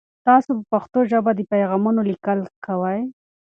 [0.27, 3.01] تاسو په پښتو ژبه د پیغامونو لیکل کوئ؟